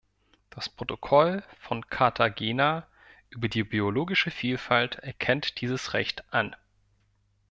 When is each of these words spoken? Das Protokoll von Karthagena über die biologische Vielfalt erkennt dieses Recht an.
Das 0.49 0.67
Protokoll 0.67 1.43
von 1.59 1.85
Karthagena 1.87 2.87
über 3.29 3.49
die 3.49 3.63
biologische 3.63 4.31
Vielfalt 4.31 4.95
erkennt 4.95 5.61
dieses 5.61 5.93
Recht 5.93 6.23
an. 6.33 6.55